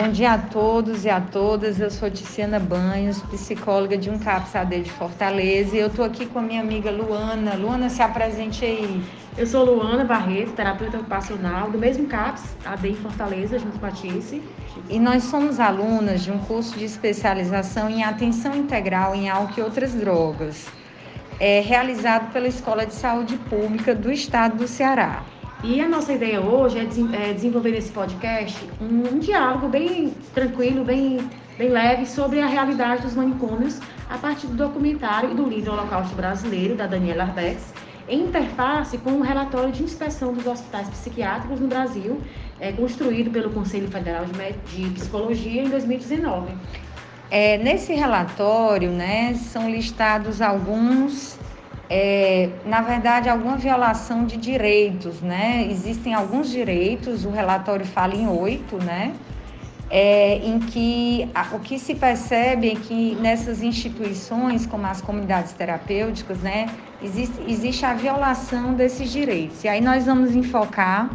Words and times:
Bom 0.00 0.12
dia 0.12 0.34
a 0.34 0.38
todos 0.38 1.04
e 1.04 1.10
a 1.10 1.20
todas. 1.20 1.80
Eu 1.80 1.90
sou 1.90 2.08
Tiziana 2.08 2.60
Banhos, 2.60 3.20
psicóloga 3.22 3.98
de 3.98 4.08
um 4.08 4.16
CAPS 4.16 4.54
AD 4.54 4.82
de 4.82 4.92
Fortaleza. 4.92 5.74
E 5.74 5.80
eu 5.80 5.88
estou 5.88 6.04
aqui 6.04 6.24
com 6.24 6.38
a 6.38 6.42
minha 6.42 6.60
amiga 6.60 6.88
Luana. 6.88 7.56
Luana, 7.56 7.88
se 7.88 8.00
apresente 8.00 8.64
aí. 8.64 9.02
Eu 9.36 9.44
sou 9.44 9.64
Luana 9.64 10.04
Barreto, 10.04 10.52
terapeuta 10.52 10.98
ocupacional 10.98 11.68
do 11.72 11.76
mesmo 11.78 12.06
CAPS 12.06 12.56
AD 12.64 12.90
em 12.90 12.94
Fortaleza, 12.94 13.58
junto 13.58 13.80
com 13.80 13.86
a 13.86 13.90
Tice. 13.90 14.40
E 14.88 15.00
nós 15.00 15.24
somos 15.24 15.58
alunas 15.58 16.22
de 16.22 16.30
um 16.30 16.38
curso 16.38 16.78
de 16.78 16.84
especialização 16.84 17.90
em 17.90 18.04
atenção 18.04 18.54
integral 18.54 19.16
em 19.16 19.28
álcool 19.28 19.58
e 19.58 19.62
outras 19.62 19.94
drogas, 19.94 20.68
é, 21.40 21.58
realizado 21.58 22.32
pela 22.32 22.46
Escola 22.46 22.86
de 22.86 22.94
Saúde 22.94 23.36
Pública 23.50 23.96
do 23.96 24.12
Estado 24.12 24.58
do 24.58 24.68
Ceará. 24.68 25.24
E 25.62 25.80
a 25.80 25.88
nossa 25.88 26.12
ideia 26.12 26.40
hoje 26.40 26.78
é, 26.78 27.30
é 27.30 27.32
desenvolver 27.32 27.72
nesse 27.72 27.90
podcast 27.90 28.56
um, 28.80 29.14
um, 29.14 29.18
diálogo 29.18 29.68
bem 29.68 30.14
tranquilo, 30.32 30.84
bem, 30.84 31.18
bem 31.58 31.68
leve 31.68 32.06
sobre 32.06 32.40
a 32.40 32.46
realidade 32.46 33.02
dos 33.02 33.16
manicômios 33.16 33.80
a 34.08 34.16
partir 34.16 34.46
do 34.46 34.54
documentário 34.54 35.32
e 35.32 35.34
do 35.34 35.44
livro 35.48 35.72
Holocausto 35.72 36.14
Brasileiro, 36.14 36.76
da 36.76 36.86
Daniela 36.86 37.24
Arbex, 37.24 37.74
em 38.08 38.22
interface 38.22 38.98
com 38.98 39.10
o 39.10 39.18
um 39.18 39.20
relatório 39.20 39.72
de 39.72 39.82
inspeção 39.82 40.32
dos 40.32 40.46
hospitais 40.46 40.88
psiquiátricos 40.90 41.58
no 41.58 41.66
Brasil, 41.66 42.22
é, 42.60 42.70
construído 42.70 43.28
pelo 43.32 43.50
Conselho 43.50 43.88
Federal 43.88 44.26
de, 44.26 44.84
de 44.84 44.90
Psicologia 44.94 45.62
em 45.62 45.68
2019. 45.68 46.52
É, 47.30 47.58
nesse 47.58 47.92
relatório, 47.92 48.90
né, 48.90 49.34
são 49.34 49.68
listados 49.68 50.40
alguns 50.40 51.37
é, 51.90 52.50
na 52.66 52.82
verdade, 52.82 53.28
alguma 53.28 53.56
violação 53.56 54.26
de 54.26 54.36
direitos, 54.36 55.22
né? 55.22 55.66
Existem 55.70 56.12
alguns 56.12 56.50
direitos, 56.50 57.24
o 57.24 57.30
relatório 57.30 57.86
fala 57.86 58.14
em 58.14 58.28
oito, 58.28 58.76
né? 58.76 59.14
É, 59.90 60.36
em 60.44 60.58
que 60.58 61.30
a, 61.34 61.56
o 61.56 61.60
que 61.60 61.78
se 61.78 61.94
percebe 61.94 62.70
é 62.70 62.74
que 62.74 63.16
nessas 63.22 63.62
instituições, 63.62 64.66
como 64.66 64.86
as 64.86 65.00
comunidades 65.00 65.52
terapêuticas, 65.52 66.40
né, 66.40 66.66
existe, 67.02 67.40
existe 67.48 67.86
a 67.86 67.94
violação 67.94 68.74
desses 68.74 69.10
direitos. 69.10 69.64
E 69.64 69.68
aí 69.68 69.80
nós 69.80 70.04
vamos 70.04 70.34
enfocar 70.34 71.08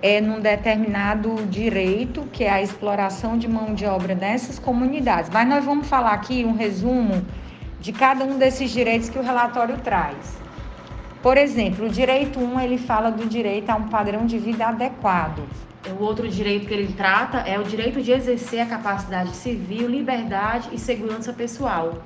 é, 0.00 0.18
num 0.18 0.40
determinado 0.40 1.44
direito, 1.50 2.22
que 2.32 2.44
é 2.44 2.50
a 2.50 2.62
exploração 2.62 3.36
de 3.36 3.46
mão 3.46 3.74
de 3.74 3.84
obra 3.84 4.14
nessas 4.14 4.58
comunidades. 4.58 5.30
Mas 5.30 5.46
nós 5.46 5.62
vamos 5.62 5.86
falar 5.86 6.12
aqui 6.12 6.42
um 6.42 6.54
resumo 6.54 7.22
de 7.80 7.92
cada 7.92 8.24
um 8.24 8.38
desses 8.38 8.70
direitos 8.70 9.08
que 9.08 9.18
o 9.18 9.22
relatório 9.22 9.78
traz. 9.78 10.38
Por 11.22 11.36
exemplo, 11.36 11.86
o 11.86 11.88
direito 11.88 12.38
1 12.38 12.60
ele 12.60 12.78
fala 12.78 13.10
do 13.10 13.26
direito 13.26 13.70
a 13.70 13.76
um 13.76 13.88
padrão 13.88 14.26
de 14.26 14.38
vida 14.38 14.66
adequado. 14.66 15.42
O 15.98 16.02
outro 16.02 16.28
direito 16.28 16.66
que 16.66 16.74
ele 16.74 16.92
trata 16.92 17.38
é 17.38 17.58
o 17.58 17.64
direito 17.64 18.02
de 18.02 18.12
exercer 18.12 18.60
a 18.60 18.66
capacidade 18.66 19.34
civil, 19.34 19.88
liberdade 19.88 20.68
e 20.72 20.78
segurança 20.78 21.32
pessoal. 21.32 22.02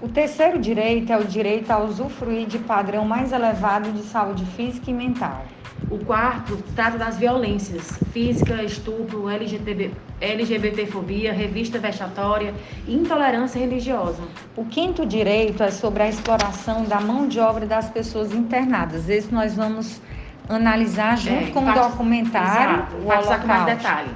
O 0.00 0.08
terceiro 0.08 0.58
direito 0.58 1.12
é 1.12 1.18
o 1.18 1.24
direito 1.24 1.70
a 1.70 1.78
usufruir 1.78 2.46
de 2.46 2.58
padrão 2.58 3.04
mais 3.04 3.32
elevado 3.32 3.92
de 3.92 4.02
saúde 4.02 4.46
física 4.46 4.90
e 4.90 4.94
mental. 4.94 5.44
O 5.90 5.98
quarto 5.98 6.58
trata 6.74 6.98
das 6.98 7.16
violências 7.16 7.98
física, 8.12 8.62
estupro, 8.62 9.28
LGBT, 9.28 9.90
LGBTfobia, 10.20 11.32
revista 11.32 11.78
vexatória 11.78 12.54
e 12.86 12.94
intolerância 12.94 13.58
religiosa. 13.58 14.22
O 14.54 14.66
quinto 14.66 15.06
direito 15.06 15.62
é 15.62 15.70
sobre 15.70 16.02
a 16.02 16.08
exploração 16.08 16.84
da 16.84 17.00
mão 17.00 17.26
de 17.26 17.40
obra 17.40 17.64
das 17.64 17.88
pessoas 17.88 18.34
internadas. 18.34 19.08
Esse 19.08 19.32
nós 19.32 19.54
vamos 19.54 20.00
analisar 20.48 21.16
junto 21.16 21.48
é, 21.48 21.50
com 21.52 21.64
o 21.64 21.72
documentário. 21.72 22.76
Exato, 22.76 22.96
o 22.96 23.06
Holocausto. 23.06 23.46
mais 23.46 23.64
detalhe. 23.64 24.10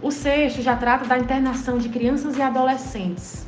O 0.00 0.10
sexto 0.10 0.62
já 0.62 0.74
trata 0.76 1.04
da 1.04 1.18
internação 1.18 1.78
de 1.78 1.88
crianças 1.88 2.36
e 2.36 2.42
adolescentes. 2.42 3.46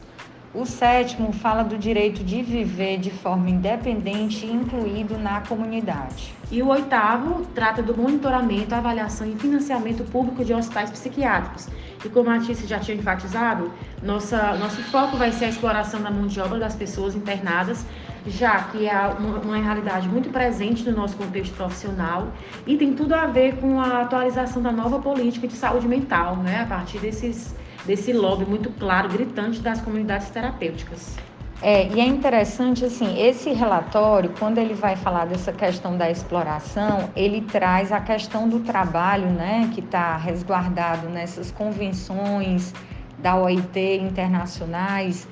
O 0.54 0.64
sétimo 0.64 1.32
fala 1.32 1.64
do 1.64 1.76
direito 1.76 2.22
de 2.22 2.40
viver 2.40 2.98
de 2.98 3.10
forma 3.10 3.50
independente 3.50 4.46
e 4.46 4.52
incluído 4.52 5.18
na 5.18 5.40
comunidade. 5.40 6.32
E 6.48 6.62
o 6.62 6.68
oitavo 6.68 7.44
trata 7.52 7.82
do 7.82 7.96
monitoramento, 7.96 8.72
avaliação 8.72 9.26
e 9.26 9.34
financiamento 9.34 10.04
público 10.04 10.44
de 10.44 10.54
hospitais 10.54 10.92
psiquiátricos. 10.92 11.68
E 12.04 12.08
como 12.08 12.30
a 12.30 12.38
Tícia 12.38 12.68
já 12.68 12.78
tinha 12.78 12.96
enfatizado, 12.96 13.72
nossa, 14.00 14.54
nosso 14.54 14.80
foco 14.84 15.16
vai 15.16 15.32
ser 15.32 15.46
a 15.46 15.48
exploração 15.48 16.00
da 16.00 16.10
mão 16.12 16.28
de 16.28 16.40
obra 16.40 16.60
das 16.60 16.76
pessoas 16.76 17.16
internadas, 17.16 17.84
já 18.24 18.62
que 18.62 18.86
é 18.88 18.96
uma, 19.18 19.56
realidade 19.56 20.08
muito 20.08 20.30
presente 20.30 20.88
no 20.88 20.96
nosso 20.96 21.16
contexto 21.16 21.52
profissional 21.56 22.28
e 22.64 22.76
tem 22.76 22.94
tudo 22.94 23.12
a 23.12 23.26
ver 23.26 23.56
com 23.56 23.80
a 23.80 24.02
atualização 24.02 24.62
da 24.62 24.70
nova 24.70 25.00
política 25.00 25.48
de 25.48 25.54
saúde 25.54 25.88
mental, 25.88 26.36
né, 26.36 26.62
a 26.62 26.66
partir 26.66 26.98
desses 26.98 27.54
desse 27.86 28.12
lobby 28.12 28.44
muito 28.44 28.70
claro, 28.70 29.08
gritante 29.08 29.60
das 29.60 29.80
comunidades 29.80 30.30
terapêuticas. 30.30 31.16
É, 31.62 31.88
e 31.88 32.00
é 32.00 32.04
interessante, 32.04 32.84
assim, 32.84 33.18
esse 33.18 33.50
relatório, 33.50 34.30
quando 34.38 34.58
ele 34.58 34.74
vai 34.74 34.96
falar 34.96 35.24
dessa 35.24 35.52
questão 35.52 35.96
da 35.96 36.10
exploração, 36.10 37.08
ele 37.16 37.40
traz 37.40 37.90
a 37.90 38.00
questão 38.00 38.48
do 38.48 38.60
trabalho, 38.60 39.30
né, 39.30 39.70
que 39.72 39.80
está 39.80 40.16
resguardado 40.16 41.08
nessas 41.08 41.50
convenções 41.50 42.74
da 43.18 43.36
OIT 43.36 43.78
internacionais, 44.02 45.26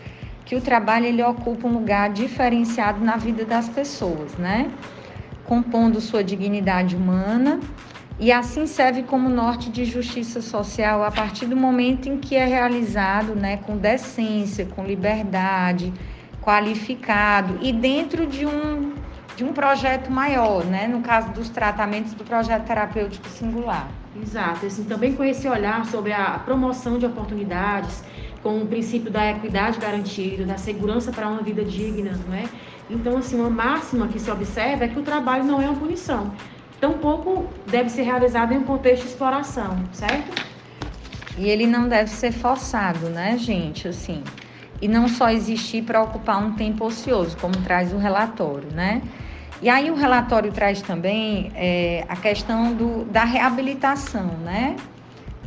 que 0.46 0.56
o 0.56 0.60
trabalho 0.60 1.06
ele 1.06 1.22
ocupa 1.22 1.66
um 1.66 1.72
lugar 1.74 2.10
diferenciado 2.10 3.04
na 3.04 3.16
vida 3.16 3.44
das 3.44 3.69
pessoas, 3.69 4.34
né, 4.36 4.70
compondo 5.44 6.00
sua 6.00 6.24
dignidade 6.24 6.96
humana 6.96 7.60
e 8.22 8.30
assim 8.30 8.68
serve 8.68 9.02
como 9.02 9.28
norte 9.28 9.68
de 9.68 9.84
justiça 9.84 10.40
social 10.40 11.02
a 11.02 11.10
partir 11.10 11.44
do 11.44 11.56
momento 11.56 12.08
em 12.08 12.18
que 12.18 12.36
é 12.36 12.44
realizado 12.44 13.34
né, 13.34 13.56
com 13.56 13.76
decência, 13.76 14.64
com 14.64 14.84
liberdade, 14.84 15.92
qualificado 16.40 17.58
e 17.60 17.72
dentro 17.72 18.24
de 18.24 18.46
um, 18.46 18.92
de 19.34 19.42
um 19.42 19.52
projeto 19.52 20.08
maior, 20.08 20.64
né, 20.64 20.86
no 20.86 21.00
caso 21.00 21.32
dos 21.32 21.48
tratamentos 21.48 22.14
do 22.14 22.22
projeto 22.22 22.64
terapêutico 22.64 23.28
singular. 23.28 23.88
Exato, 24.22 24.66
assim, 24.66 24.84
também 24.84 25.16
com 25.16 25.24
esse 25.24 25.48
olhar 25.48 25.84
sobre 25.86 26.12
a 26.12 26.38
promoção 26.44 27.00
de 27.00 27.06
oportunidades, 27.06 28.04
com 28.40 28.58
o 28.58 28.66
princípio 28.68 29.10
da 29.10 29.32
equidade 29.32 29.80
garantida, 29.80 30.44
da 30.44 30.58
segurança 30.58 31.10
para 31.10 31.26
uma 31.26 31.42
vida 31.42 31.64
digna, 31.64 32.12
não 32.28 32.36
é? 32.36 32.44
Então, 32.88 33.16
assim, 33.16 33.40
uma 33.40 33.50
máxima 33.50 34.06
que 34.06 34.20
se 34.20 34.30
observa 34.30 34.84
é 34.84 34.88
que 34.88 34.98
o 34.98 35.02
trabalho 35.02 35.42
não 35.42 35.60
é 35.60 35.68
uma 35.68 35.76
punição 35.76 36.30
tampouco 36.82 37.47
deve 37.70 37.88
ser 37.88 38.03
realizado 38.03 38.53
em 38.53 38.59
um 38.59 38.65
contexto 38.65 39.04
de 39.04 39.10
exploração, 39.10 39.78
certo? 39.93 40.44
E 41.38 41.48
ele 41.48 41.65
não 41.65 41.88
deve 41.88 42.10
ser 42.10 42.32
forçado, 42.32 43.09
né, 43.09 43.38
gente? 43.38 43.87
Assim, 43.87 44.25
e 44.81 44.88
não 44.88 45.06
só 45.06 45.31
existir 45.31 45.84
para 45.84 46.03
ocupar 46.03 46.43
um 46.44 46.54
tempo 46.54 46.84
ocioso, 46.84 47.37
como 47.37 47.54
traz 47.59 47.93
o 47.93 47.98
relatório, 47.98 48.69
né? 48.72 49.00
E 49.62 49.69
aí 49.69 49.93
o 49.93 49.94
relatório 49.94 50.50
traz 50.50 50.82
também 50.82 51.53
é, 51.54 52.04
a 52.09 52.16
questão 52.16 52.75
do, 52.75 53.04
da 53.04 53.22
reabilitação, 53.22 54.26
né? 54.38 54.75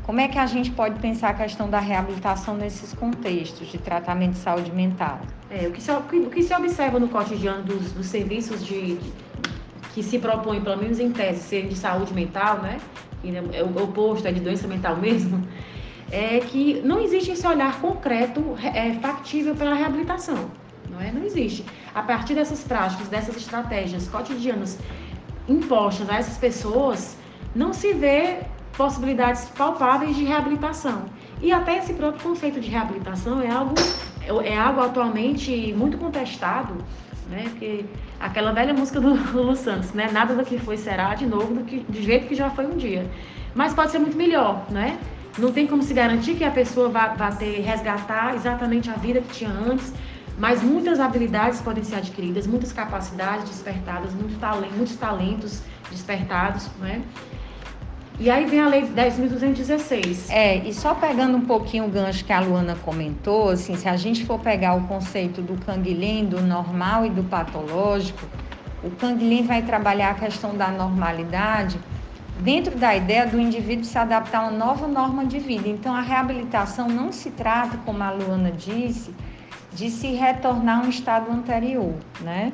Como 0.03 0.22
é 0.22 0.29
que 0.29 0.40
a 0.40 0.46
gente 0.46 0.72
pode 0.72 0.97
pensar 1.00 1.31
a 1.31 1.34
questão 1.34 1.69
da 1.69 1.79
reabilitação 1.79 2.56
nesses 2.56 2.94
contextos 2.94 3.67
de 3.67 3.78
tratamento 3.78 4.34
de 4.34 4.40
saúde 4.40 4.72
mental? 4.72 5.19
É, 5.50 5.67
o, 5.67 5.72
que 5.72 5.81
se, 5.81 5.91
o 5.91 6.29
que 6.29 6.44
se 6.44 6.53
observa 6.53 6.97
no 6.97 7.09
cotidiano 7.09 7.63
dos, 7.63 7.91
dos 7.91 8.06
serviços 8.06 8.66
de, 8.66 8.96
de 8.96 9.24
que 9.95 10.03
se 10.03 10.19
propõe, 10.19 10.59
pelo 10.59 10.75
menos 10.75 11.00
em 11.00 11.09
tese, 11.09 11.41
ser 11.41 11.67
de 11.67 11.75
saúde 11.75 12.13
mental, 12.13 12.57
né? 12.57 12.81
Que 13.22 13.29
é 13.53 13.63
o 13.63 13.81
oposto, 13.81 14.28
é 14.28 14.31
de 14.33 14.41
doença 14.41 14.67
mental 14.67 14.97
mesmo, 15.07 15.41
é 16.11 16.39
que 16.41 16.81
não 16.83 17.00
existe 17.00 17.31
esse 17.31 17.47
olhar 17.47 17.79
concreto, 17.79 18.57
é, 18.61 18.91
factível 18.95 19.55
pela 19.55 19.73
reabilitação. 19.73 20.51
Não, 20.91 21.00
é? 21.00 21.13
não 21.13 21.23
existe. 21.23 21.66
A 21.94 22.01
partir 22.03 22.35
dessas 22.35 22.61
práticas, 22.61 23.07
dessas 23.07 23.38
estratégias 23.38 24.09
cotidianas 24.09 24.78
impostas 25.47 26.09
a 26.09 26.17
essas 26.17 26.37
pessoas, 26.37 27.17
não 27.55 27.72
se 27.72 27.93
vê 27.93 28.40
possibilidades 28.75 29.46
palpáveis 29.58 30.17
de 30.17 30.25
reabilitação. 30.25 31.05
E 31.41 31.53
até 31.53 31.78
esse 31.78 31.93
próprio 31.93 32.22
conceito 32.22 32.59
de 32.59 32.69
reabilitação 32.69 33.41
é 33.41 33.49
algo, 33.49 33.75
é 34.43 34.58
algo 34.58 34.81
atualmente 34.81 35.73
muito 35.73 35.97
contestado 35.97 36.75
né? 37.29 37.43
Porque 37.49 37.85
aquela 38.19 38.51
velha 38.51 38.73
música 38.73 38.99
do 38.99 39.13
Lulu 39.33 39.55
Santos, 39.55 39.93
né? 39.93 40.09
Nada 40.11 40.35
do 40.35 40.43
que 40.43 40.57
foi 40.57 40.77
será 40.77 41.13
de 41.16 41.25
novo 41.25 41.53
do, 41.53 41.63
que, 41.63 41.85
jeito 42.01 42.27
que 42.27 42.35
já 42.35 42.49
foi 42.49 42.66
um 42.66 42.77
dia. 42.77 43.09
Mas 43.53 43.73
pode 43.73 43.91
ser 43.91 43.99
muito 43.99 44.17
melhor, 44.17 44.66
né? 44.69 44.99
Não 45.37 45.51
tem 45.51 45.67
como 45.67 45.83
se 45.83 45.93
garantir 45.93 46.35
que 46.35 46.43
a 46.43 46.51
pessoa 46.51 46.89
vá, 46.89 47.07
vá 47.07 47.31
ter, 47.31 47.59
resgatar 47.61 48.35
exatamente 48.35 48.89
a 48.89 48.93
vida 48.93 49.19
que 49.19 49.33
tinha 49.33 49.49
antes, 49.49 49.93
mas 50.37 50.61
muitas 50.61 50.99
habilidades 50.99 51.61
podem 51.61 51.83
ser 51.83 51.95
adquiridas, 51.95 52.47
muitas 52.47 52.72
capacidades 52.72 53.49
despertadas, 53.49 54.13
muito 54.13 54.39
talento, 54.39 54.73
muitos 54.73 54.95
talentos 54.95 55.61
despertados, 55.89 56.69
né? 56.79 57.01
E 58.17 58.29
aí 58.29 58.46
vem 58.46 58.62
a 58.62 58.67
Lei 58.67 58.84
10.216. 58.84 60.29
É, 60.29 60.58
e 60.58 60.73
só 60.73 60.96
pegando 60.96 61.38
um 61.38 61.41
pouquinho 61.41 61.85
o 61.85 61.90
gancho 61.90 62.23
que 62.23 62.32
a 62.32 62.40
Luana 62.40 62.76
comentou, 62.76 63.50
assim, 63.50 63.76
se 63.76 63.90
a 63.90 63.97
gente 63.97 64.26
for 64.26 64.40
pegar 64.40 64.73
o 64.76 64.88
conceito 64.88 65.41
do 65.41 65.56
canguilhem, 65.66 66.26
do 66.26 66.41
normal 66.41 67.06
e 67.06 67.09
do 67.09 67.23
patológico, 67.23 68.26
o 68.82 68.90
canguilhem 68.91 69.44
vai 69.44 69.64
trabalhar 69.64 70.12
a 70.12 70.14
questão 70.14 70.56
da 70.56 70.70
normalidade 70.70 71.78
dentro 72.40 72.78
da 72.78 72.96
ideia 72.96 73.26
do 73.26 73.40
indivíduo 73.40 73.84
se 73.84 73.97
adaptar 73.97 74.40
a 74.40 74.41
uma 74.44 74.52
nova 74.52 74.88
norma 74.88 75.26
de 75.26 75.40
vida. 75.40 75.67
Então, 75.67 75.94
a 75.94 76.02
reabilitação 76.02 76.88
não 76.88 77.12
se 77.12 77.32
trata, 77.32 77.78
como 77.85 78.02
a 78.02 78.12
Luana 78.12 78.52
disse, 78.52 79.14
de 79.73 79.90
se 79.90 80.08
retornar 80.08 80.79
a 80.79 80.84
um 80.84 80.90
estado 80.90 81.29
anterior, 81.32 81.96
né? 82.22 82.53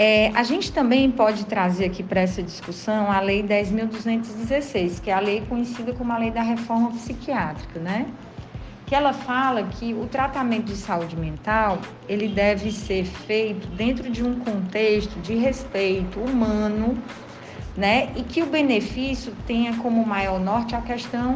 É, 0.00 0.30
a 0.32 0.44
gente 0.44 0.70
também 0.70 1.10
pode 1.10 1.44
trazer 1.44 1.86
aqui 1.86 2.04
para 2.04 2.20
essa 2.20 2.40
discussão 2.40 3.10
a 3.10 3.18
Lei 3.18 3.42
10.216, 3.42 5.00
que 5.00 5.10
é 5.10 5.12
a 5.12 5.18
lei 5.18 5.40
conhecida 5.48 5.92
como 5.92 6.12
a 6.12 6.18
Lei 6.18 6.30
da 6.30 6.40
Reforma 6.40 6.92
Psiquiátrica, 6.92 7.80
né? 7.80 8.06
Que 8.86 8.94
ela 8.94 9.12
fala 9.12 9.64
que 9.64 9.92
o 9.94 10.06
tratamento 10.06 10.66
de 10.66 10.76
saúde 10.76 11.16
mental 11.16 11.80
ele 12.08 12.28
deve 12.28 12.70
ser 12.70 13.04
feito 13.06 13.66
dentro 13.70 14.08
de 14.08 14.22
um 14.22 14.38
contexto 14.38 15.18
de 15.18 15.34
respeito 15.34 16.20
humano, 16.20 16.96
né? 17.76 18.12
E 18.14 18.22
que 18.22 18.40
o 18.40 18.46
benefício 18.46 19.34
tenha 19.48 19.74
como 19.78 20.06
maior 20.06 20.38
norte 20.38 20.76
a 20.76 20.80
questão 20.80 21.34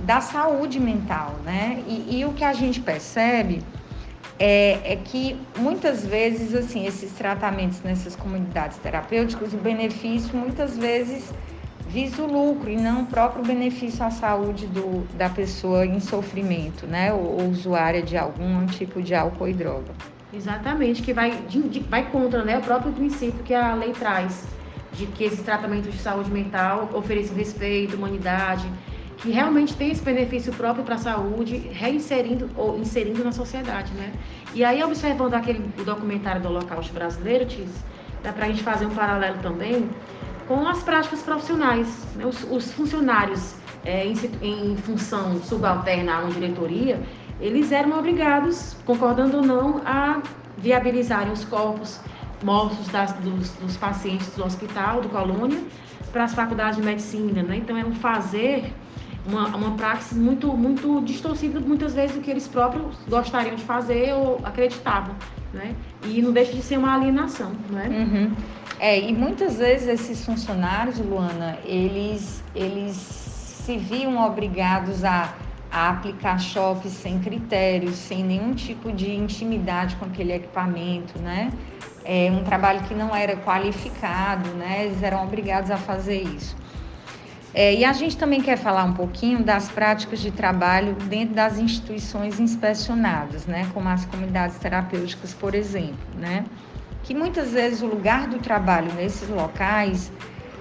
da 0.00 0.22
saúde 0.22 0.80
mental, 0.80 1.40
né? 1.44 1.84
E, 1.86 2.20
e 2.20 2.24
o 2.24 2.32
que 2.32 2.42
a 2.42 2.54
gente 2.54 2.80
percebe 2.80 3.62
é, 4.38 4.92
é, 4.92 4.96
que 4.96 5.38
muitas 5.58 6.04
vezes, 6.04 6.54
assim, 6.54 6.86
esses 6.86 7.12
tratamentos 7.12 7.80
nessas 7.82 8.16
comunidades 8.16 8.78
terapêuticas, 8.78 9.52
o 9.52 9.58
benefício 9.58 10.36
muitas 10.36 10.76
vezes 10.76 11.32
visa 11.86 12.22
o 12.22 12.26
lucro 12.26 12.70
e 12.70 12.76
não 12.76 13.02
o 13.02 13.06
próprio 13.06 13.44
benefício 13.44 14.04
à 14.04 14.10
saúde 14.10 14.66
do, 14.66 15.06
da 15.16 15.28
pessoa 15.28 15.84
em 15.84 16.00
sofrimento, 16.00 16.86
né? 16.86 17.12
Ou, 17.12 17.40
ou 17.40 17.48
usuária 17.50 18.02
de 18.02 18.16
algum 18.16 18.66
tipo 18.66 19.02
de 19.02 19.14
álcool 19.14 19.48
e 19.48 19.52
droga. 19.52 19.92
Exatamente, 20.32 21.02
que 21.02 21.12
vai, 21.12 21.30
de, 21.46 21.62
de, 21.68 21.80
vai 21.80 22.10
contra 22.10 22.42
né, 22.42 22.56
o 22.56 22.62
próprio 22.62 22.90
princípio 22.92 23.42
que 23.44 23.52
a 23.52 23.74
lei 23.74 23.92
traz, 23.92 24.46
de 24.94 25.04
que 25.06 25.24
esses 25.24 25.42
tratamentos 25.42 25.92
de 25.92 25.98
saúde 25.98 26.30
mental 26.30 26.88
ofereçam 26.94 27.36
respeito, 27.36 27.96
humanidade, 27.96 28.66
que 29.22 29.30
realmente 29.30 29.76
tem 29.76 29.92
esse 29.92 30.02
benefício 30.02 30.52
próprio 30.52 30.84
para 30.84 30.96
a 30.96 30.98
saúde, 30.98 31.56
reinserindo 31.56 32.50
ou 32.56 32.76
inserindo 32.76 33.22
na 33.22 33.30
sociedade, 33.30 33.92
né? 33.94 34.12
E 34.52 34.64
aí, 34.64 34.82
observando 34.82 35.34
aquele 35.34 35.60
documentário 35.84 36.42
do 36.42 36.48
Holocausto 36.48 36.92
Brasileiro, 36.92 37.46
Tis, 37.46 37.70
dá 38.22 38.32
para 38.32 38.46
a 38.46 38.48
gente 38.48 38.64
fazer 38.64 38.84
um 38.84 38.90
paralelo 38.90 39.38
também 39.40 39.88
com 40.48 40.66
as 40.66 40.82
práticas 40.82 41.22
profissionais. 41.22 41.88
Né? 42.16 42.26
Os, 42.26 42.42
os, 42.50 42.72
funcionários 42.72 43.54
é, 43.84 44.04
em, 44.04 44.14
em 44.42 44.76
função 44.76 45.40
subalterna 45.40 46.16
a 46.16 46.20
uma 46.22 46.30
diretoria, 46.30 47.00
eles 47.40 47.70
eram 47.70 47.96
obrigados, 47.96 48.76
concordando 48.84 49.36
ou 49.36 49.42
não, 49.44 49.80
a 49.84 50.20
viabilizarem 50.58 51.32
os 51.32 51.44
corpos 51.44 52.00
mortos 52.42 52.88
das, 52.88 53.12
dos, 53.14 53.50
dos 53.50 53.76
pacientes 53.76 54.34
do 54.34 54.44
hospital, 54.44 55.00
do 55.00 55.08
colônia, 55.08 55.62
para 56.10 56.24
as 56.24 56.34
faculdades 56.34 56.76
de 56.76 56.84
medicina, 56.84 57.42
né? 57.42 57.56
Então, 57.56 57.76
é 57.76 57.84
um 57.84 57.94
fazer 57.94 58.72
uma, 59.26 59.48
uma 59.48 59.76
praxis 59.76 60.16
muito, 60.16 60.48
muito 60.56 61.00
distorcida, 61.02 61.60
muitas 61.60 61.94
vezes, 61.94 62.16
do 62.16 62.22
que 62.22 62.30
eles 62.30 62.48
próprios 62.48 62.96
gostariam 63.08 63.54
de 63.54 63.62
fazer 63.62 64.14
ou 64.14 64.40
acreditavam, 64.42 65.14
né? 65.52 65.74
E 66.04 66.20
não 66.20 66.32
deixa 66.32 66.52
de 66.52 66.62
ser 66.62 66.78
uma 66.78 66.94
alienação, 66.94 67.52
né? 67.70 67.88
Uhum. 67.88 68.32
É, 68.80 68.98
e 68.98 69.12
muitas 69.12 69.58
vezes 69.58 69.88
esses 69.88 70.24
funcionários, 70.24 70.98
Luana, 70.98 71.58
eles, 71.64 72.42
eles 72.54 72.96
se 72.96 73.76
viam 73.76 74.18
obrigados 74.26 75.04
a, 75.04 75.32
a 75.70 75.90
aplicar 75.90 76.38
choques 76.40 76.92
sem 76.92 77.20
critérios, 77.20 77.94
sem 77.94 78.24
nenhum 78.24 78.54
tipo 78.54 78.90
de 78.90 79.12
intimidade 79.14 79.94
com 79.96 80.06
aquele 80.06 80.32
equipamento, 80.32 81.18
né? 81.20 81.52
É 82.04 82.28
um 82.32 82.42
trabalho 82.42 82.82
que 82.82 82.94
não 82.94 83.14
era 83.14 83.36
qualificado, 83.36 84.50
né? 84.50 84.86
Eles 84.86 85.00
eram 85.00 85.22
obrigados 85.22 85.70
a 85.70 85.76
fazer 85.76 86.22
isso. 86.22 86.56
É, 87.54 87.74
e 87.74 87.84
a 87.84 87.92
gente 87.92 88.16
também 88.16 88.40
quer 88.40 88.56
falar 88.56 88.84
um 88.84 88.94
pouquinho 88.94 89.44
das 89.44 89.68
práticas 89.68 90.20
de 90.20 90.30
trabalho 90.30 90.94
dentro 90.94 91.34
das 91.34 91.58
instituições 91.58 92.40
inspecionadas, 92.40 93.46
né, 93.46 93.68
como 93.74 93.88
as 93.90 94.06
comunidades 94.06 94.56
terapêuticas, 94.56 95.34
por 95.34 95.54
exemplo, 95.54 95.98
né, 96.16 96.46
que 97.02 97.14
muitas 97.14 97.52
vezes 97.52 97.82
o 97.82 97.86
lugar 97.86 98.26
do 98.26 98.38
trabalho 98.38 98.90
nesses 98.94 99.28
locais 99.28 100.10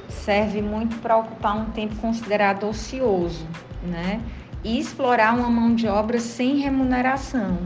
serve 0.09 0.61
muito 0.61 0.97
para 0.97 1.15
ocupar 1.15 1.55
um 1.55 1.65
tempo 1.71 1.95
considerado 1.95 2.67
ocioso, 2.67 3.47
né, 3.81 4.19
e 4.61 4.77
explorar 4.77 5.33
uma 5.33 5.49
mão 5.49 5.73
de 5.73 5.87
obra 5.87 6.19
sem 6.19 6.57
remuneração 6.57 7.57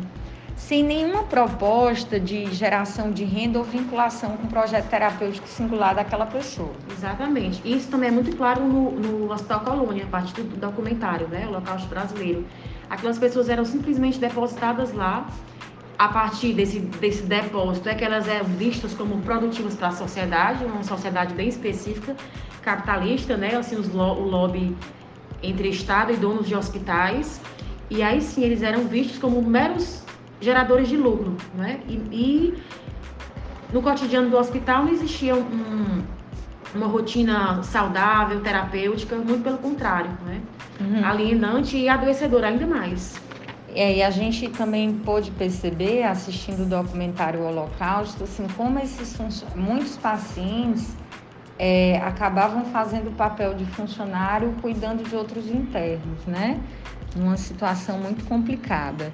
sem 0.56 0.84
nenhuma 0.84 1.24
proposta 1.24 2.20
de 2.20 2.46
geração 2.54 3.12
de 3.12 3.24
renda 3.24 3.60
ou 3.60 3.66
vinculação 3.66 4.38
com 4.38 4.48
o 4.48 4.50
projeto 4.50 4.90
terapêutico 4.90 5.48
singular 5.48 5.94
daquela 5.94 6.26
pessoa. 6.26 6.74
Exatamente. 7.06 7.62
Isso 7.64 7.88
também 7.90 8.10
é 8.10 8.12
muito 8.12 8.36
claro 8.36 8.64
no, 8.64 8.92
no 8.92 9.32
Hospital 9.32 9.60
Colônia, 9.60 10.06
a 10.06 10.08
partir 10.08 10.42
do 10.42 10.60
documentário, 10.60 11.28
né, 11.28 11.46
o 11.46 11.50
Holocausto 11.50 11.88
Brasileiro. 11.88 12.44
Aquelas 12.90 13.20
pessoas 13.20 13.48
eram 13.48 13.64
simplesmente 13.64 14.18
depositadas 14.18 14.92
lá. 14.92 15.28
A 15.98 16.10
partir 16.10 16.54
desse, 16.54 16.80
desse 16.80 17.24
depósito 17.24 17.88
é 17.88 17.96
que 17.96 18.04
elas 18.04 18.28
eram 18.28 18.46
vistas 18.46 18.94
como 18.94 19.22
produtivas 19.22 19.76
para 19.76 19.90
a 19.90 19.92
sociedade, 19.92 20.66
uma 20.66 20.84
sociedade 20.84 21.34
bem 21.34 21.48
específica, 21.48 22.16
capitalista, 22.62 23.38
né, 23.38 23.56
assim, 23.56 23.78
os, 23.78 23.94
o 23.94 24.24
lobby 24.24 24.76
entre 25.42 25.70
Estado 25.70 26.12
e 26.12 26.18
donos 26.18 26.48
de 26.48 26.56
hospitais. 26.56 27.40
E 27.90 28.02
aí 28.02 28.20
sim, 28.20 28.44
eles 28.44 28.64
eram 28.64 28.88
vistos 28.88 29.20
como 29.20 29.42
meros 29.42 30.04
geradores 30.42 30.90
de 30.90 30.98
lucro, 30.98 31.38
né? 31.54 31.80
E, 31.88 31.94
e 32.12 32.64
no 33.72 33.82
cotidiano 33.82 34.30
do 34.30 34.38
hospital 34.38 34.84
não 34.84 34.92
existia 34.92 35.36
um, 35.36 36.04
uma 36.76 36.88
rotina 36.88 37.62
saudável, 37.64 38.42
terapêutica, 38.42 39.16
muito 39.16 39.44
pelo 39.44 39.58
contrário, 39.58 40.12
né? 40.26 40.42
Uhum. 40.80 41.06
Alienante 41.06 41.78
e 41.78 41.88
adoecedora 41.88 42.48
ainda 42.48 42.68
mais. 42.68 43.20
É, 43.74 43.98
e 43.98 44.04
a 44.04 44.10
gente 44.10 44.48
também 44.50 44.94
pôde 44.94 45.32
perceber, 45.32 46.04
assistindo 46.04 46.64
o 46.64 46.66
documentário 46.66 47.42
Holocausto, 47.42 48.24
assim, 48.24 48.48
como 48.56 48.80
esses 48.80 49.18
muitos 49.54 49.98
pacientes 49.98 50.96
é, 51.60 51.98
acabavam 51.98 52.66
fazendo 52.66 53.10
o 53.10 53.14
papel 53.14 53.54
de 53.54 53.66
funcionário 53.66 54.54
cuidando 54.62 55.04
de 55.04 55.16
outros 55.16 55.50
internos, 55.50 56.26
né? 56.26 56.60
Numa 57.16 57.38
situação 57.38 58.00
muito 58.00 58.26
complicada. 58.26 59.14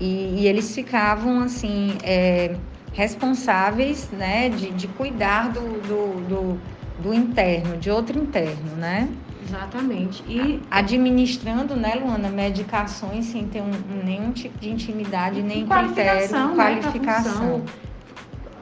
E, 0.00 0.40
e 0.40 0.46
eles 0.48 0.74
ficavam, 0.74 1.40
assim, 1.40 1.96
é, 2.02 2.56
responsáveis, 2.92 4.10
né, 4.10 4.48
de, 4.48 4.70
de 4.70 4.88
cuidar 4.88 5.50
do, 5.50 5.80
do, 5.80 6.20
do, 6.20 6.60
do 7.00 7.12
interno, 7.12 7.76
de 7.76 7.90
outro 7.90 8.18
interno, 8.18 8.76
né? 8.76 9.08
Exatamente. 9.44 10.22
E 10.28 10.60
administrando, 10.70 11.74
né, 11.76 11.94
Luana, 11.94 12.28
medicações 12.28 13.26
sem 13.26 13.46
ter 13.46 13.60
um, 13.60 13.70
nenhum 14.04 14.32
tipo 14.32 14.58
de 14.58 14.70
intimidade, 14.70 15.42
nem 15.42 15.66
critério, 15.66 16.32
né, 16.32 16.54
qualificação. 16.54 17.62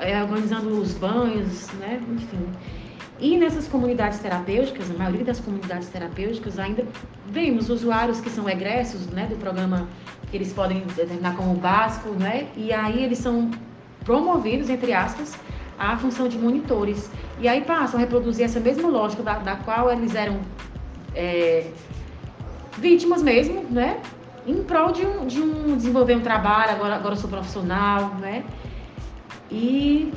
É, 0.00 0.22
organizando 0.22 0.80
os 0.80 0.94
banhos, 0.94 1.68
né, 1.74 2.00
enfim. 2.10 2.46
E 3.20 3.36
nessas 3.36 3.68
comunidades 3.68 4.18
terapêuticas, 4.18 4.90
a 4.90 4.94
maioria 4.94 5.24
das 5.24 5.38
comunidades 5.38 5.88
terapêuticas 5.88 6.58
ainda 6.58 6.86
vemos 7.26 7.68
usuários 7.68 8.18
que 8.18 8.30
são 8.30 8.48
egressos, 8.48 9.06
né, 9.08 9.26
do 9.26 9.36
programa 9.36 9.86
que 10.30 10.36
eles 10.36 10.52
podem 10.52 10.80
determinar 10.96 11.36
como 11.36 11.54
básico, 11.54 12.10
né? 12.10 12.46
E 12.56 12.72
aí 12.72 13.04
eles 13.04 13.18
são 13.18 13.50
promovidos, 14.04 14.70
entre 14.70 14.94
aspas, 14.94 15.36
à 15.80 15.96
função 15.96 16.28
de 16.28 16.38
monitores. 16.38 17.10
E 17.40 17.48
aí 17.48 17.62
passam 17.62 17.98
a 17.98 18.00
reproduzir 18.00 18.44
essa 18.44 18.60
mesma 18.60 18.88
lógica 18.88 19.22
da, 19.22 19.38
da 19.38 19.56
qual 19.56 19.90
eles 19.90 20.14
eram 20.14 20.40
é, 21.14 21.66
vítimas 22.78 23.22
mesmo, 23.22 23.64
né? 23.70 24.00
Em 24.46 24.62
prol 24.62 24.92
de 24.92 25.04
um, 25.04 25.26
de 25.26 25.40
um 25.40 25.76
desenvolver 25.76 26.14
um 26.14 26.20
trabalho, 26.20 26.72
agora, 26.72 26.96
agora 26.96 27.16
sou 27.16 27.30
profissional, 27.30 28.14
né? 28.16 28.44
E, 29.50 30.12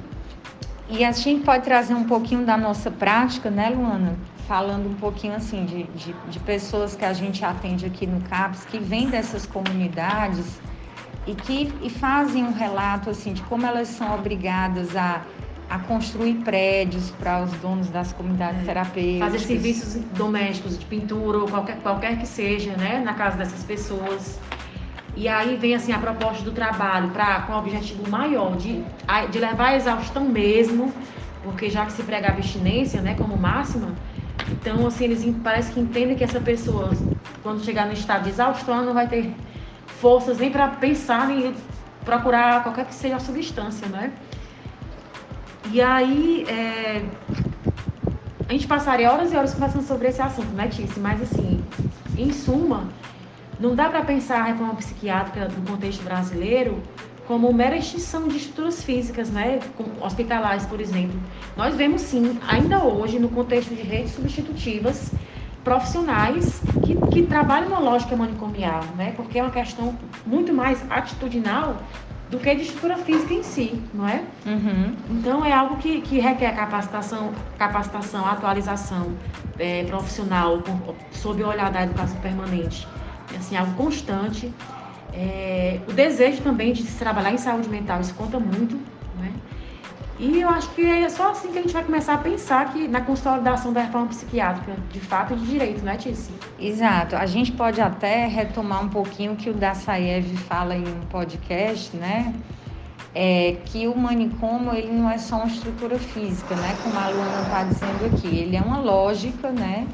e 0.89 1.03
a 1.03 1.11
gente 1.13 1.43
pode 1.43 1.63
trazer 1.63 1.93
um 1.93 2.03
pouquinho 2.03 2.45
da 2.45 2.57
nossa 2.57 2.91
prática, 2.91 3.49
né, 3.49 3.69
Luana? 3.69 4.17
falando 4.47 4.89
um 4.89 4.93
pouquinho 4.95 5.35
assim 5.35 5.63
de, 5.63 5.83
de, 5.83 6.13
de, 6.13 6.39
pessoas 6.39 6.97
que 6.97 7.05
a 7.05 7.13
gente 7.13 7.45
atende 7.45 7.85
aqui 7.85 8.05
no 8.05 8.19
CAPS, 8.21 8.65
que 8.65 8.77
vêm 8.77 9.07
dessas 9.07 9.45
comunidades 9.45 10.59
e 11.25 11.33
que 11.33 11.73
e 11.81 11.89
fazem 11.89 12.43
um 12.43 12.51
relato 12.51 13.09
assim 13.09 13.33
de 13.33 13.41
como 13.43 13.65
elas 13.65 13.87
são 13.87 14.13
obrigadas 14.13 14.95
a, 14.97 15.21
a 15.69 15.79
construir 15.79 16.35
prédios 16.35 17.11
para 17.11 17.43
os 17.43 17.51
donos 17.53 17.89
das 17.89 18.13
comunidades 18.13 18.61
é, 18.61 18.65
terapêuticas. 18.65 19.31
Fazer 19.31 19.39
serviços 19.39 19.95
domésticos 20.15 20.77
de 20.77 20.85
pintura 20.85 21.39
ou 21.39 21.47
qualquer, 21.47 21.77
qualquer 21.77 22.19
que 22.19 22.27
seja, 22.27 22.75
né, 22.77 23.01
na 23.03 23.13
casa 23.13 23.37
dessas 23.37 23.63
pessoas. 23.63 24.39
E 25.15 25.27
aí 25.27 25.55
vem 25.55 25.75
assim 25.75 25.91
a 25.91 25.99
proposta 25.99 26.43
do 26.43 26.51
trabalho 26.51 27.09
para 27.09 27.41
com 27.41 27.53
o 27.53 27.57
objetivo 27.57 28.09
maior 28.09 28.55
de, 28.57 28.83
de 29.31 29.39
levar 29.39 29.69
à 29.69 29.75
exaustão 29.75 30.25
mesmo, 30.25 30.91
porque 31.43 31.69
já 31.69 31.85
que 31.85 31.93
se 31.93 32.03
prega 32.03 32.29
a 32.29 32.31
abstinência, 32.31 33.01
né, 33.01 33.15
como 33.15 33.37
máxima, 33.37 33.93
então, 34.49 34.87
assim, 34.87 35.05
eles 35.05 35.25
parece 35.43 35.71
que 35.71 35.79
entendem 35.79 36.15
que 36.15 36.23
essa 36.23 36.39
pessoa, 36.39 36.93
quando 37.41 37.63
chegar 37.63 37.85
no 37.85 37.93
estado 37.93 38.23
de 38.23 38.29
exaustão, 38.29 38.83
não 38.83 38.93
vai 38.93 39.07
ter 39.07 39.33
forças 39.85 40.37
nem 40.37 40.51
para 40.51 40.67
pensar 40.69 41.29
em 41.29 41.53
procurar 42.03 42.63
qualquer 42.63 42.85
que 42.85 42.93
seja 42.93 43.17
a 43.17 43.19
substância, 43.19 43.87
né? 43.87 44.11
E 45.73 45.81
aí, 45.81 46.45
é... 46.47 47.03
a 48.47 48.53
gente 48.53 48.67
passaria 48.67 49.11
horas 49.11 49.33
e 49.33 49.35
horas 49.35 49.55
conversando 49.55 49.83
sobre 49.83 50.07
esse 50.07 50.21
assunto, 50.21 50.49
né, 50.49 50.67
Tice? 50.67 50.99
Mas, 50.99 51.19
assim, 51.19 51.63
em 52.15 52.31
suma, 52.31 52.89
não 53.59 53.73
dá 53.73 53.89
para 53.89 54.03
pensar 54.03 54.41
a 54.41 54.43
reforma 54.43 54.75
psiquiátrica 54.75 55.47
no 55.47 55.65
contexto 55.67 56.03
brasileiro 56.03 56.79
como 57.25 57.51
mera 57.51 57.75
extinção 57.75 58.27
de 58.27 58.37
estruturas 58.37 58.83
físicas, 58.83 59.31
né, 59.31 59.59
hospitalares, 59.99 60.67
por 60.67 60.79
exemplo. 60.79 61.19
Nós 61.57 61.73
vemos 61.73 62.01
sim, 62.01 62.37
ainda 62.47 62.83
hoje, 62.83 63.17
no 63.17 63.29
contexto 63.29 63.73
de 63.73 63.81
redes 63.81 64.11
substitutivas, 64.13 65.11
profissionais 65.63 66.61
que, 66.83 66.95
que 67.09 67.23
trabalham 67.23 67.69
uma 67.69 67.79
lógica 67.79 68.15
manicomial, 68.15 68.83
né, 68.95 69.13
porque 69.15 69.39
é 69.39 69.41
uma 69.41 69.51
questão 69.51 69.97
muito 70.23 70.53
mais 70.53 70.85
atitudinal 70.91 71.77
do 72.29 72.39
que 72.39 72.55
de 72.55 72.63
estrutura 72.63 72.97
física 72.97 73.33
em 73.33 73.43
si, 73.43 73.81
não 73.93 74.07
é? 74.07 74.23
Uhum. 74.45 74.95
Então 75.09 75.45
é 75.45 75.51
algo 75.51 75.77
que, 75.77 76.01
que 76.01 76.19
requer 76.19 76.55
capacitação, 76.55 77.33
capacitação, 77.57 78.25
atualização 78.25 79.13
é, 79.59 79.83
profissional 79.83 80.59
por, 80.59 80.95
sob 81.11 81.43
o 81.43 81.47
olhar 81.47 81.71
da 81.71 81.83
educação 81.83 82.19
permanente, 82.21 82.87
assim 83.37 83.55
algo 83.55 83.73
constante 83.75 84.51
é, 85.13 85.79
o 85.87 85.93
desejo 85.93 86.41
também 86.41 86.73
de 86.73 86.81
se 86.81 86.97
trabalhar 86.97 87.31
em 87.31 87.37
saúde 87.37 87.69
mental, 87.69 88.01
isso 88.01 88.15
conta 88.15 88.39
muito? 88.39 88.79
E 90.23 90.39
eu 90.39 90.47
acho 90.47 90.69
que 90.69 90.81
é 90.81 91.09
só 91.09 91.31
assim 91.31 91.51
que 91.51 91.59
a 91.59 91.61
gente 91.61 91.73
vai 91.73 91.83
começar 91.83 92.13
a 92.13 92.17
pensar 92.17 92.71
que 92.71 92.87
na 92.87 93.01
consolidação 93.01 93.73
da 93.73 93.81
reforma 93.81 94.07
psiquiátrica, 94.07 94.73
de 94.89 95.01
fato 95.01 95.33
e 95.33 95.35
de 95.35 95.45
direito, 95.45 95.83
né, 95.83 95.97
Tice? 95.97 96.31
Exato. 96.57 97.17
A 97.17 97.25
gente 97.25 97.51
pode 97.51 97.81
até 97.81 98.25
retomar 98.25 98.81
um 98.85 98.87
pouquinho 98.87 99.33
o 99.33 99.35
que 99.35 99.49
o 99.49 99.53
Dassaev 99.53 100.25
fala 100.47 100.77
em 100.77 100.87
um 100.87 101.01
podcast, 101.09 101.93
né? 101.97 102.33
É 103.13 103.57
que 103.65 103.85
o 103.85 103.97
manicômio 103.97 104.73
ele 104.73 104.93
não 104.93 105.09
é 105.09 105.17
só 105.17 105.35
uma 105.35 105.47
estrutura 105.47 105.99
física, 105.99 106.55
né? 106.55 106.77
Como 106.81 106.97
a 106.97 107.09
Luana 107.09 107.41
está 107.41 107.63
dizendo 107.63 108.05
aqui, 108.05 108.27
ele 108.27 108.55
é 108.55 108.61
uma 108.61 108.79
lógica, 108.79 109.51
né? 109.51 109.85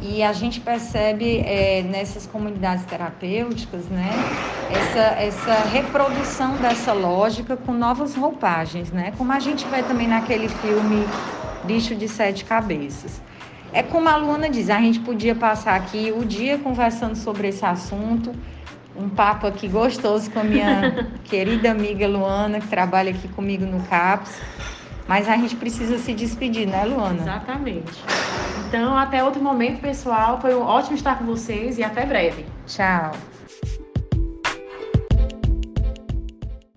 E 0.00 0.22
a 0.22 0.32
gente 0.32 0.60
percebe 0.60 1.38
é, 1.40 1.82
nessas 1.82 2.26
comunidades 2.26 2.86
terapêuticas, 2.86 3.86
né, 3.86 4.24
essa, 4.68 4.98
essa 4.98 5.64
reprodução 5.64 6.56
dessa 6.56 6.92
lógica 6.94 7.54
com 7.56 7.72
novas 7.72 8.14
roupagens, 8.14 8.90
né, 8.90 9.12
como 9.18 9.30
a 9.32 9.38
gente 9.38 9.68
vê 9.68 9.82
também 9.82 10.08
naquele 10.08 10.48
filme 10.48 11.10
Bicho 11.62 11.94
de 11.94 12.08
Sete 12.08 12.46
Cabeças. 12.46 13.20
É 13.72 13.82
como 13.82 14.08
a 14.08 14.16
Luana 14.16 14.48
diz, 14.48 14.70
a 14.70 14.80
gente 14.80 15.00
podia 15.00 15.34
passar 15.34 15.76
aqui 15.76 16.12
o 16.16 16.24
dia 16.24 16.58
conversando 16.58 17.14
sobre 17.14 17.48
esse 17.48 17.64
assunto, 17.64 18.32
um 18.96 19.08
papo 19.08 19.46
aqui 19.46 19.68
gostoso 19.68 20.30
com 20.30 20.40
a 20.40 20.44
minha 20.44 21.08
querida 21.24 21.70
amiga 21.70 22.08
Luana, 22.08 22.58
que 22.58 22.68
trabalha 22.68 23.10
aqui 23.10 23.28
comigo 23.28 23.66
no 23.66 23.80
CAPS. 23.84 24.40
Mas 25.06 25.28
a 25.28 25.36
gente 25.36 25.56
precisa 25.56 25.98
se 25.98 26.14
despedir, 26.14 26.66
né, 26.66 26.84
Luana? 26.84 27.22
Exatamente. 27.22 28.04
Então, 28.70 28.96
até 28.96 29.24
outro 29.24 29.42
momento, 29.42 29.80
pessoal. 29.80 30.40
Foi 30.40 30.54
ótimo 30.54 30.94
estar 30.94 31.18
com 31.18 31.24
vocês 31.24 31.76
e 31.76 31.82
até 31.82 32.06
breve. 32.06 32.46
Tchau. 32.68 33.10